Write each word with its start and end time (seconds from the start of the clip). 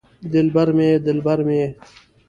دل 0.31 0.69
مې 0.77 0.85
یې 0.91 0.97
دلبر 1.05 1.39
مې 1.47 1.55
یې 1.61 1.67